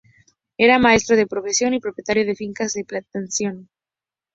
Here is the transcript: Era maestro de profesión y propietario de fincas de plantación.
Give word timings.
Era 0.57 0.79
maestro 0.79 1.15
de 1.15 1.27
profesión 1.27 1.75
y 1.75 1.79
propietario 1.79 2.25
de 2.25 2.33
fincas 2.33 2.73
de 2.73 2.83
plantación. 2.85 3.69